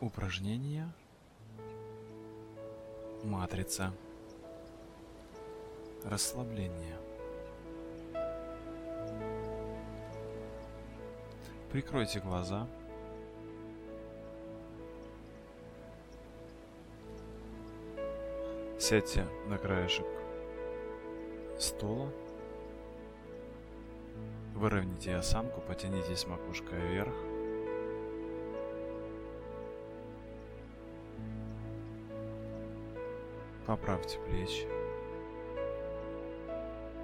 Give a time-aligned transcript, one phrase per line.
[0.00, 0.92] Упражнение
[3.22, 3.92] Матрица
[6.04, 6.98] Расслабление
[11.74, 12.68] Прикройте глаза.
[18.78, 20.06] Сядьте на краешек
[21.58, 22.12] стула.
[24.54, 27.33] Выровняйте осанку, потянитесь макушкой вверх.
[33.66, 34.66] Поправьте плечи.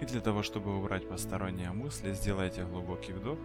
[0.00, 3.38] И для того, чтобы убрать посторонние мысли, сделайте глубокий вдох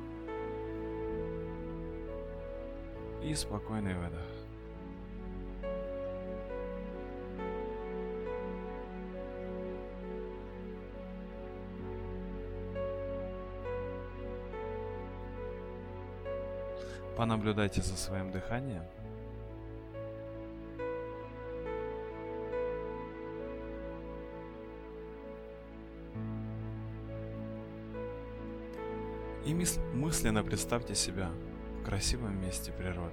[3.23, 4.19] и спокойный выдох.
[17.15, 18.83] Понаблюдайте за своим дыханием.
[29.53, 31.29] И мысленно представьте себя
[31.79, 33.11] в красивом месте природы.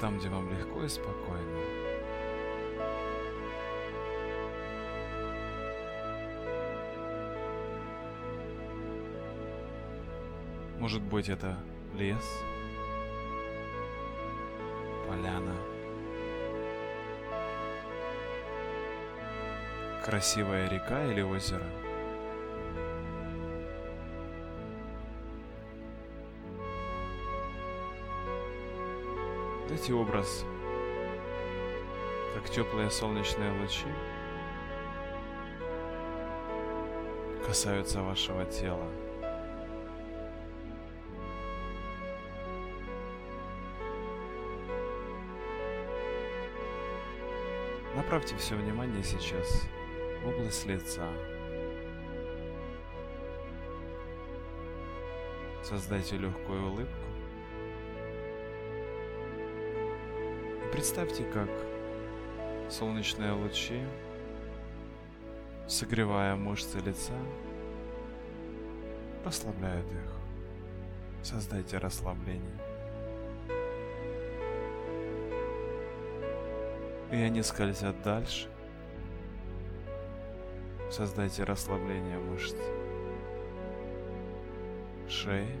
[0.00, 1.58] Там, где вам легко и спокойно.
[10.78, 11.58] Может быть это
[11.98, 12.24] лес,
[15.08, 15.56] поляна,
[20.04, 21.66] красивая река или озеро–
[29.80, 30.44] Дайте образ,
[32.34, 33.86] как теплые солнечные лучи
[37.46, 38.86] касаются вашего тела.
[47.96, 49.62] Направьте все внимание сейчас
[50.22, 51.08] в область лица.
[55.62, 57.19] Создайте легкую улыбку.
[60.72, 61.48] Представьте, как
[62.70, 63.82] солнечные лучи,
[65.66, 67.12] согревая мышцы лица,
[69.24, 70.12] расслабляют их.
[71.22, 72.58] Создайте расслабление.
[77.10, 78.48] И они скользят дальше.
[80.90, 82.56] Создайте расслабление мышц
[85.08, 85.58] шеи,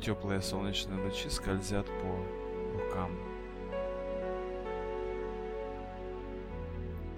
[0.00, 3.10] Теплые солнечные лучи скользят по рукам.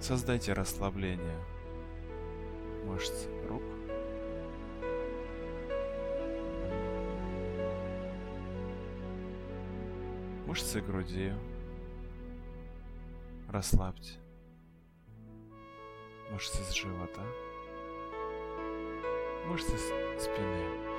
[0.01, 1.37] Создайте расслабление
[2.91, 3.63] мышц рук.
[10.47, 11.33] Мышцы груди.
[13.49, 14.15] Расслабьте.
[16.33, 17.23] Мышцы с живота.
[19.47, 19.77] Мышцы
[20.19, 20.90] спины.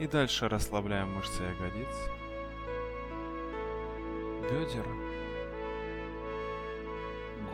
[0.00, 2.10] И дальше расслабляем мышцы ягодиц,
[4.50, 4.86] бедер,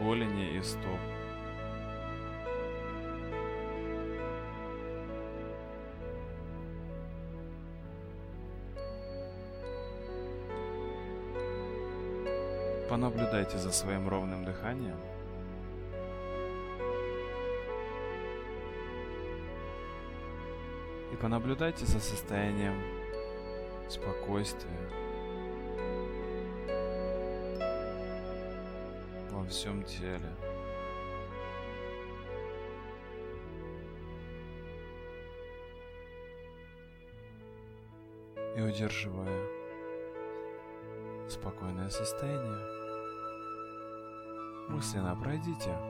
[0.01, 0.99] голени и стоп.
[12.89, 15.20] Понаблюдайте за своим ровным дыханием.
[21.12, 22.75] И понаблюдайте за состоянием
[23.88, 24.91] спокойствия
[29.31, 30.37] во всем теле.
[38.56, 39.47] И удерживая
[41.28, 42.59] спокойное состояние,
[44.68, 45.90] мысленно пройдите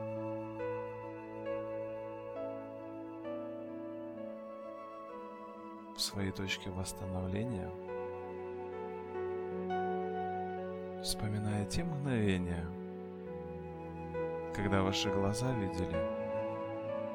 [6.11, 7.71] своей точки восстановления,
[11.01, 12.67] вспоминая те мгновения,
[14.53, 15.95] когда ваши глаза видели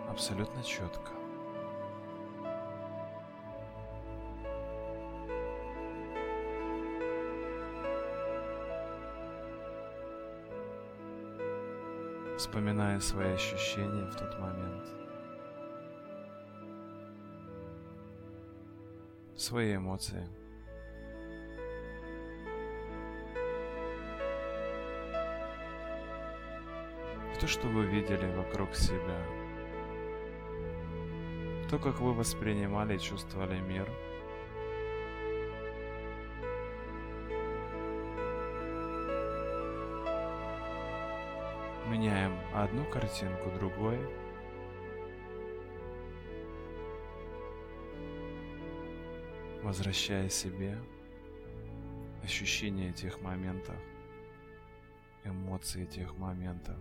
[0.08, 1.12] абсолютно четко.
[12.38, 14.86] Вспоминая свои ощущения в тот момент–
[19.46, 20.26] свои эмоции.
[27.40, 29.24] То, что вы видели вокруг себя.
[31.70, 33.88] То, как вы воспринимали и чувствовали мир.
[41.88, 44.25] Меняем одну картинку другой.
[49.66, 50.78] Возвращая себе
[52.22, 53.74] ощущение этих моментов,
[55.24, 56.78] эмоции этих моментов.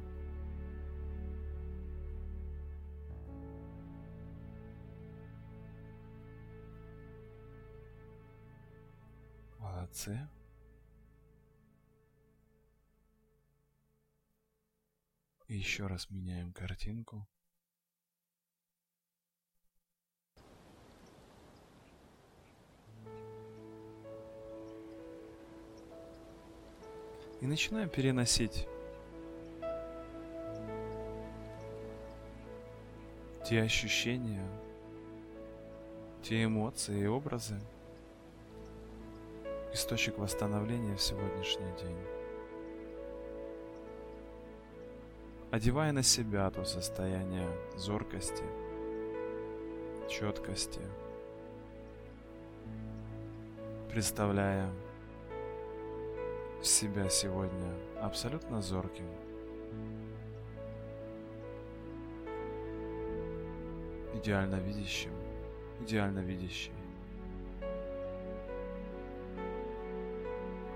[9.58, 10.30] Молодцы.
[15.48, 17.28] И еще раз меняем картинку.
[27.46, 28.68] И начинаем переносить.
[33.48, 34.44] Те ощущения,
[36.24, 37.60] те эмоции и образы,
[39.72, 41.98] источник восстановления в сегодняшний день.
[45.52, 47.48] одевая на себя то состояние
[47.78, 48.44] зоркости,
[50.10, 50.82] четкости,
[53.92, 54.68] представляя
[56.68, 59.08] себя сегодня абсолютно зорким.
[64.14, 65.12] Идеально видящим,
[65.82, 66.74] идеально видящей.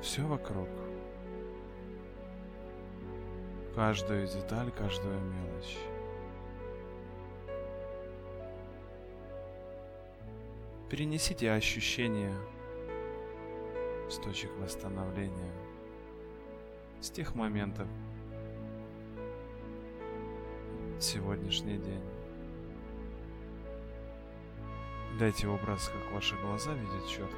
[0.02, 0.70] Все вокруг–
[3.80, 5.78] каждую деталь, каждую мелочь.
[10.90, 12.36] Перенесите ощущения
[14.10, 15.54] с точек восстановления,
[17.02, 17.88] с тех моментов
[21.00, 22.04] сегодняшний день.
[25.18, 27.38] Дайте образ, как ваши глаза видят четко.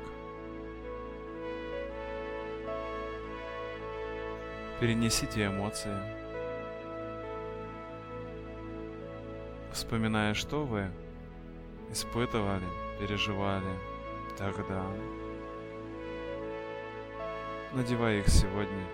[4.79, 6.21] Перенесите эмоции.
[9.71, 10.89] вспоминая, что вы
[11.91, 12.65] испытывали,
[12.99, 13.79] переживали
[14.37, 14.85] тогда,
[17.73, 18.85] надевая их сегодня,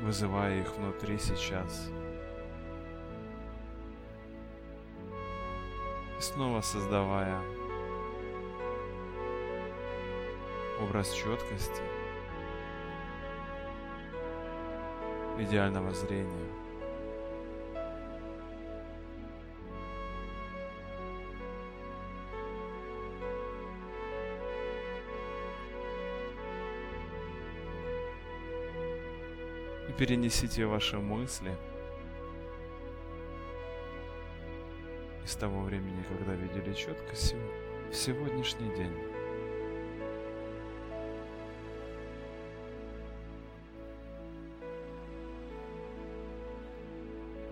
[0.00, 1.90] вызывая их внутри сейчас.
[6.18, 7.40] И снова создавая
[10.80, 11.82] образ четкости,
[15.38, 16.48] идеального зрения–
[29.98, 31.56] перенесите ваши мысли
[35.24, 38.92] из того времени, когда видели четко в сегодняшний день.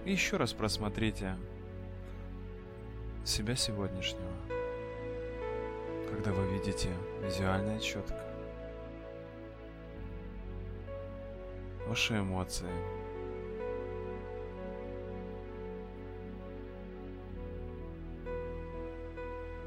[0.05, 1.37] И еще раз просмотрите
[3.25, 4.31] себя сегодняшнего,
[6.11, 6.91] когда вы видите
[7.23, 8.34] визуально четко.
[11.87, 12.71] Ваши эмоции.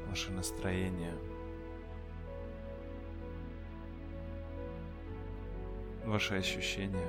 [0.08, 1.14] Ваше настроение.
[6.04, 7.08] Ваши ощущения.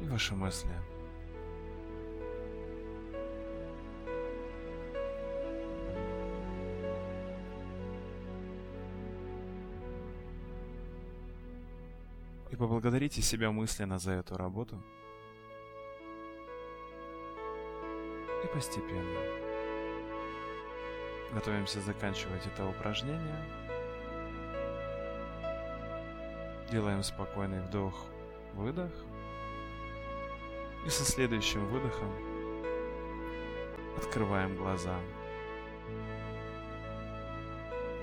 [0.00, 0.97] И ваши мысли.
[12.58, 14.82] Поблагодарите себя мысленно за эту работу.
[18.44, 19.20] И постепенно
[21.32, 23.44] готовимся заканчивать это упражнение.
[26.70, 27.94] Делаем спокойный вдох,
[28.54, 28.92] выдох.
[30.84, 32.12] И со следующим выдохом
[33.96, 34.98] открываем глаза.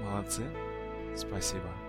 [0.02, 0.44] Молодцы.
[1.16, 1.85] Спасибо.